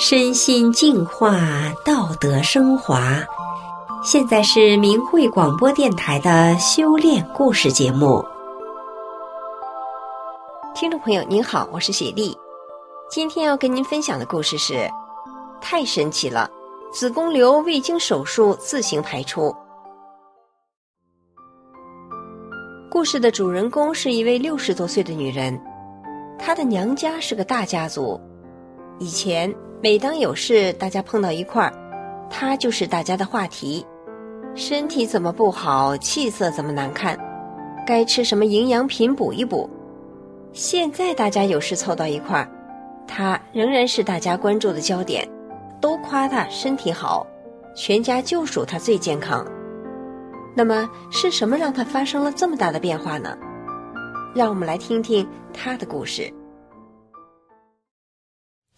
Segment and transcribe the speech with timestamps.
[0.00, 1.40] 身心净化，
[1.84, 3.18] 道德升华。
[4.04, 8.24] 现在是明慧广播电台的修炼故事节目。
[10.72, 12.32] 听众朋友您好，我是雪莉。
[13.10, 14.88] 今天要跟您分享的故事是：
[15.60, 16.48] 太神奇了，
[16.92, 19.52] 子宫瘤未经手术自行排出。
[22.88, 25.60] 故事的主人公是一位六十多岁的女人，
[26.38, 28.20] 她的娘家是个大家族，
[29.00, 29.52] 以前。
[29.80, 31.72] 每当有事，大家碰到一块儿，
[32.28, 33.86] 他就是大家的话题。
[34.56, 37.16] 身体怎么不好，气色怎么难看，
[37.86, 39.70] 该吃什么营养品补一补。
[40.52, 42.50] 现在大家有事凑到一块儿，
[43.06, 45.28] 他仍然是大家关注的焦点，
[45.80, 47.24] 都夸他身体好，
[47.76, 49.46] 全家就属他最健康。
[50.56, 53.38] 那么是什么让他发生了这么大的变化呢？
[54.34, 56.34] 让我们来听听他的故事。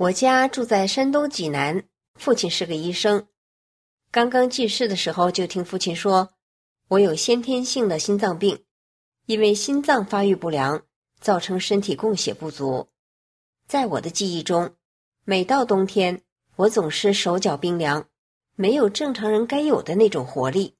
[0.00, 1.84] 我家住在山东济南，
[2.14, 3.26] 父亲是个医生。
[4.10, 6.30] 刚刚记事的时候，就听父亲说，
[6.88, 8.64] 我有先天性的心脏病，
[9.26, 10.84] 因为心脏发育不良，
[11.20, 12.88] 造成身体供血不足。
[13.66, 14.74] 在我的记忆中，
[15.26, 16.22] 每到冬天，
[16.56, 18.08] 我总是手脚冰凉，
[18.56, 20.76] 没有正常人该有的那种活力。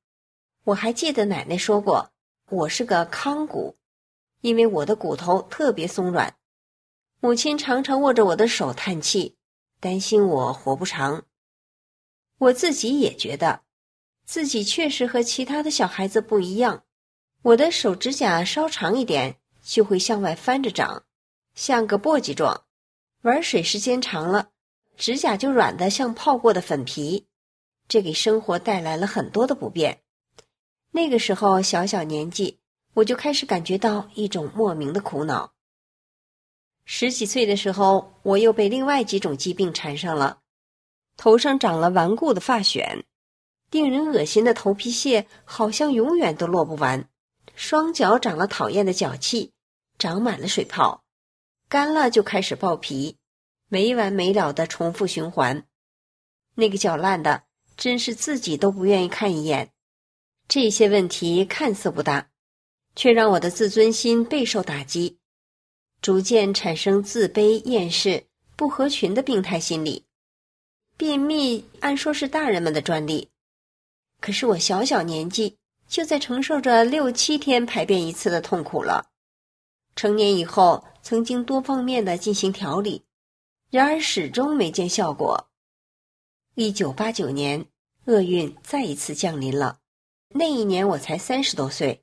[0.65, 2.11] 我还记得奶奶说过，
[2.49, 3.77] 我是个康骨，
[4.41, 6.37] 因为我的骨头特别松软。
[7.23, 9.37] 母亲常常握着我的手叹气，
[9.79, 11.27] 担心我活不长。
[12.39, 13.61] 我自己也觉得，
[14.25, 16.85] 自己确实和其他的小孩子不一样。
[17.43, 21.05] 我的手指甲稍长一点，就会向外翻着长，
[21.55, 22.65] 像个簸箕状。
[23.21, 24.49] 玩水时间长了，
[24.97, 27.27] 指甲就软得像泡过的粉皮，
[27.87, 30.01] 这给生活带来了很多的不便。
[30.93, 32.61] 那个时候小小年纪，
[32.95, 35.53] 我就开始感觉到一种莫名的苦恼。
[36.93, 40.41] 十几岁的时候，我又被另外几种疾病缠上了，
[41.17, 43.05] 头上长了顽固的发癣，
[43.71, 47.09] 令人恶心的头皮屑好像永远都落不完，
[47.55, 49.53] 双脚长了讨厌的脚气，
[50.01, 51.05] 长满了水泡，
[51.69, 53.19] 干了就开始爆皮，
[53.69, 55.65] 没完没了的重复循环。
[56.57, 57.45] 那个脚烂的，
[57.77, 59.71] 真是自己都不愿意看一眼。
[60.49, 62.31] 这些问题看似不大，
[62.97, 65.20] 却让我的自尊心备受打击。
[66.03, 68.25] 逐渐产生自卑、厌世、
[68.57, 70.05] 不合群的病态心理。
[70.97, 73.29] 便秘按说是大人们的专利，
[74.21, 75.57] 可是我小小年纪
[75.89, 79.07] 就在承受着六七天排便一次的痛苦了。
[79.97, 83.03] 成年以后，曾经多方面的进行调理，
[83.71, 85.49] 然而始终没见效果。
[86.55, 87.65] 一九八九年，
[88.07, 89.79] 厄运再一次降临了。
[90.29, 92.03] 那一年我才三十多岁，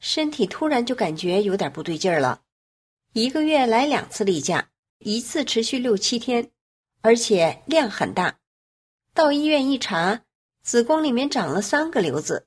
[0.00, 2.42] 身体突然就感觉有点不对劲儿了。
[3.18, 4.70] 一个月来两次例假，
[5.00, 6.52] 一次持续六七天，
[7.00, 8.38] 而且量很大。
[9.12, 10.22] 到医院一查，
[10.62, 12.46] 子宫里面长了三个瘤子，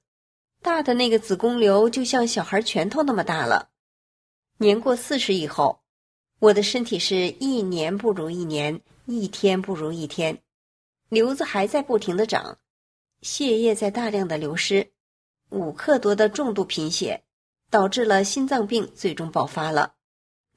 [0.61, 3.67] 大的那个子宫瘤就像小孩拳头那么大了。
[4.59, 5.81] 年过四十以后，
[6.39, 10.41] 我的身体是一年不如一年，一天不如一天，
[11.09, 12.59] 瘤子还在不停的长，
[13.21, 14.93] 血液在大量的流失，
[15.49, 17.25] 五克多的重度贫血，
[17.69, 19.95] 导致了心脏病最终爆发了。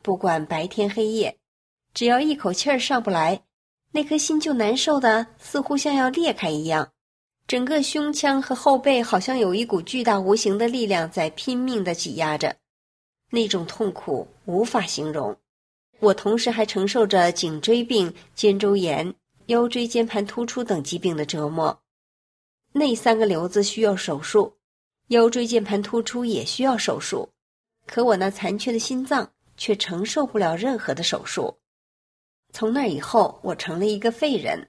[0.04, 1.34] 不管白天黑夜，
[1.94, 3.42] 只要一口气儿上不来，
[3.90, 6.92] 那颗心就难受的似乎像要裂开一样，
[7.46, 12.54] 整个胸腔和后背好像有一股巨大无形的力量在拼命的挤压着，
[13.30, 15.34] 那种痛苦无法形容。
[16.00, 19.14] 我同时还承受着颈椎病、肩周炎、
[19.46, 21.80] 腰椎间盘突出等疾病的折磨。
[22.72, 24.54] 那三个瘤子需要手术，
[25.08, 27.30] 腰椎间盘突出也需要手术，
[27.86, 29.30] 可我那残缺的心脏。
[29.56, 31.58] 却承受不了任何的手术。
[32.52, 34.68] 从那以后，我成了一个废人。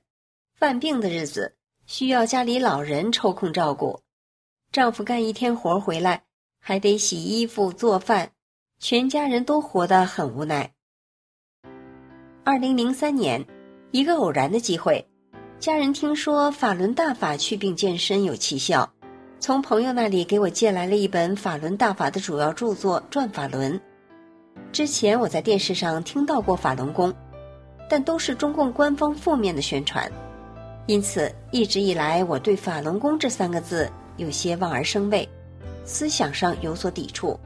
[0.56, 4.01] 犯病的日子，需要家里老人抽空照顾。
[4.72, 6.24] 丈夫干一天活回来，
[6.59, 8.31] 还得洗衣服、做饭，
[8.80, 10.74] 全家人都活得很无奈。
[12.44, 13.45] 二零零三年，
[13.92, 15.07] 一个偶然的机会，
[15.60, 18.94] 家人听说法轮大法祛病健身有奇效，
[19.39, 23.80] 从朋友那里给我借来了一本法轮大法的主要著作《转法轮》。
[24.75, 27.13] 之前我在电视上听到过法轮功，
[27.89, 30.12] 但都是中共官方负面的宣传，
[30.86, 35.30] 因此一直以来我对法轮功这三个字有些望而生畏，
[35.86, 37.39] 思想上有所抵触。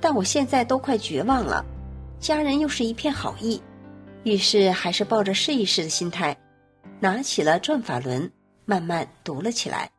[0.00, 1.62] 但我现在都快绝望了，
[2.18, 3.60] 家人又是一片好意，
[4.22, 6.34] 于是还是抱着试一试的心态，
[7.00, 8.22] 拿起了《转法轮》，
[8.64, 9.90] 慢慢读了起来。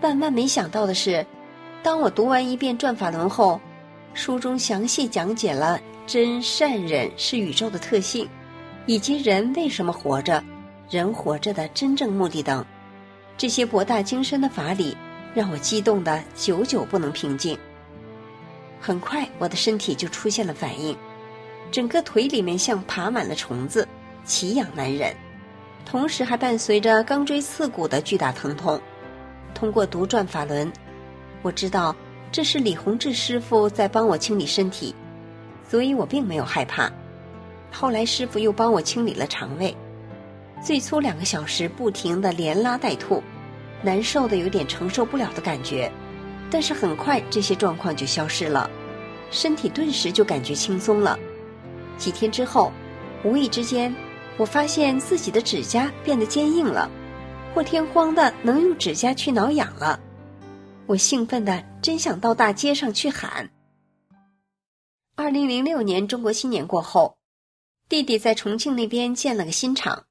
[0.00, 1.26] 万万没想到的是，
[1.82, 3.60] 当我读完一遍《转法轮》后，
[4.14, 8.28] 书中详细讲解了真善忍是宇宙的特性，
[8.86, 10.42] 以及人为什么活着，
[10.90, 12.64] 人活着的真正目的等，
[13.36, 14.96] 这些博大精深的法理
[15.34, 17.56] 让我激动得久久不能平静。
[18.80, 20.96] 很快，我的身体就出现了反应，
[21.70, 23.86] 整个腿里面像爬满了虫子，
[24.24, 25.14] 奇痒难忍，
[25.84, 28.80] 同时还伴随着钢锥刺骨的巨大疼痛。
[29.54, 30.72] 通过读转法轮，
[31.42, 31.94] 我知道
[32.30, 34.94] 这是李洪志师傅在帮我清理身体，
[35.68, 36.90] 所以我并没有害怕。
[37.72, 39.74] 后来师傅又帮我清理了肠胃，
[40.62, 43.22] 最初两个小时不停的连拉带吐，
[43.82, 45.90] 难受的有点承受不了的感觉，
[46.50, 48.70] 但是很快这些状况就消失了，
[49.30, 51.18] 身体顿时就感觉轻松了。
[51.96, 52.72] 几天之后，
[53.24, 53.94] 无意之间，
[54.36, 56.90] 我发现自己的指甲变得坚硬了，
[57.54, 59.98] 破天荒的能用指甲去挠痒了，
[60.86, 63.50] 我兴奋的真想到大街上去喊。
[65.14, 67.16] 二零零六年中国新年过后。
[67.88, 70.04] 弟弟在重庆那边建了个新厂，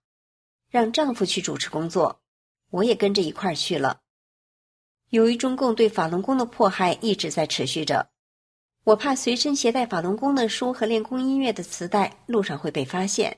[0.72, 2.22] 让丈夫去主持工作，
[2.72, 4.02] 我也跟着一块儿去了。
[5.12, 8.10] 由于中共对法轮功的迫害一直在持续着，
[8.84, 13.38] 我怕随身携带法轮功的书和练功音乐的磁带路上会被发现，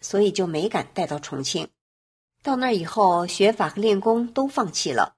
[0.00, 1.68] 所以就没敢带到重庆。
[2.44, 5.16] 到那儿以后，学法和练功都放弃了。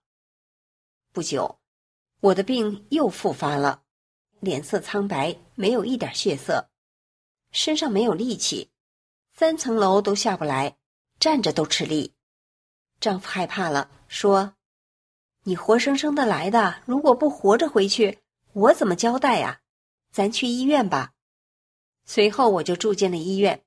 [1.12, 1.58] 不久，
[2.20, 3.82] 我的病又复发了，
[4.40, 6.70] 脸色苍白，没有一点血色。
[7.52, 8.70] 身上没有力气，
[9.32, 10.76] 三层楼都下不来，
[11.20, 12.14] 站着都吃力。
[13.00, 14.54] 丈夫害怕了，说
[15.44, 18.18] ：“你活生生的来的，如果不活着回去，
[18.52, 19.60] 我怎么交代呀？
[20.10, 21.12] 咱去医院吧。”
[22.06, 23.64] 随后我就住进了医院，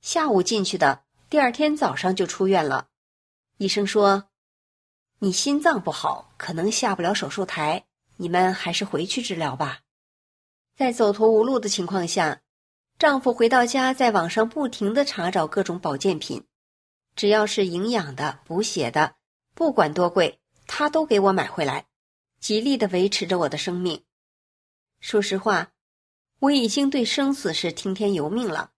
[0.00, 2.88] 下午进去的，第二天早上就出院了。
[3.58, 4.28] 医生说
[5.24, 7.84] ：“你心脏不好，可能下不了手术台，
[8.16, 9.82] 你们还是回去治疗吧。”
[10.76, 12.42] 在走投无路的情况下。
[12.98, 16.44] 丈夫回到家，在网上不停地查找各种保健品，
[17.14, 19.14] 只要是营养的、补血的，
[19.54, 21.86] 不管多贵，他都给我买回来，
[22.40, 24.02] 极力地维持着我的生命。
[24.98, 25.70] 说实话，
[26.40, 28.72] 我已经对生死是听天由命了。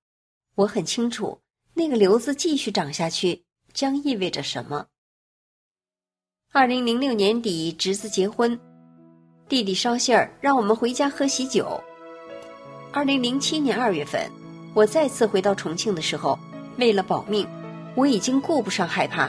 [0.56, 1.40] 我很清楚，
[1.72, 4.88] 那个瘤子继续长下去将意味着什么。
[6.56, 8.56] 二零零六年底，侄子结婚，
[9.48, 11.82] 弟弟捎信儿让我们回家喝喜酒。
[12.92, 14.30] 二零零七年二月份，
[14.72, 16.38] 我再次回到重庆的时候，
[16.78, 17.44] 为了保命，
[17.96, 19.28] 我已经顾不上害怕，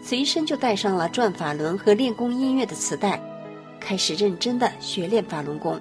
[0.00, 3.20] 随身就带上了转法轮和练功音乐的磁带，
[3.80, 5.76] 开始认真的学练法轮功。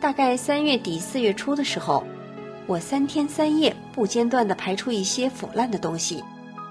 [0.00, 2.02] 大概三月底四月初的时候，
[2.66, 6.24] 我三天三夜不间断地排出一些腐烂的东西，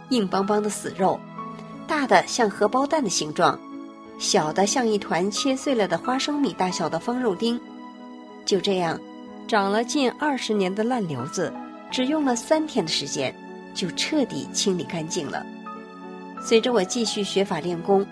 [0.10, 1.20] 硬邦邦的死肉，
[1.90, 3.60] 大的像荷包蛋的形状，
[4.20, 7.60] 小的像一团切碎了的花生米大小的方肉丁，
[8.46, 8.98] 就这样。
[9.48, 11.52] 长了近二十年的烂瘤子，
[11.90, 13.36] 只用了三天的时间，
[13.74, 15.44] 就彻底清理干净了。
[16.40, 18.06] 随着我继续学法练功，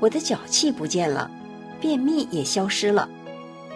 [0.00, 1.30] 我的脚气不见了，
[1.78, 3.06] 便秘也消失了，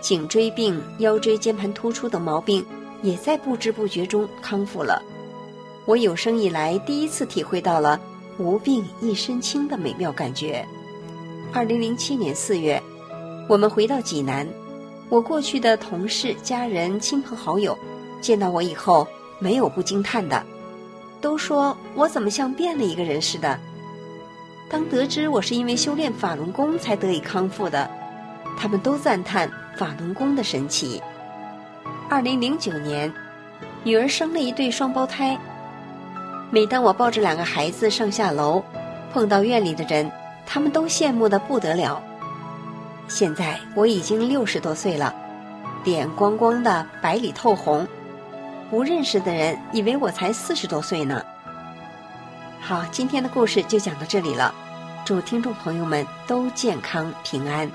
[0.00, 2.64] 颈椎病、腰椎间盘突出等毛病
[3.02, 5.02] 也在不知不觉中康复了。
[5.84, 8.00] 我有生以来第一次体会到了
[8.38, 10.66] “无病一身轻”的美妙感觉。
[11.52, 12.82] 二零零七年四月，
[13.48, 14.46] 我们回到济南。
[15.08, 17.76] 我过去的同事、家人、亲朋好友，
[18.20, 19.06] 见到我以后，
[19.38, 20.42] 没有不惊叹的，
[21.20, 23.60] 都说我怎么像变了一个人似的。
[24.70, 27.90] 当得知我是因为修炼法轮功才得以康复的，
[28.56, 31.02] 他们都赞叹法轮功的神奇。
[32.08, 33.12] 二零零九年，
[33.84, 35.38] 女儿生了一对双胞胎。
[36.54, 38.62] 每当我抱着两个孩子上下楼，
[39.10, 40.12] 碰到院里的人，
[40.44, 41.98] 他们都羡慕的不得了。
[43.08, 45.14] 现在我已经六十多岁了，
[45.82, 47.88] 脸光光的，白里透红，
[48.68, 51.24] 不认识的人以为我才四十多岁呢。
[52.60, 54.54] 好，今天的故事就讲到这里了，
[55.06, 57.66] 祝听众朋友们都健康平安。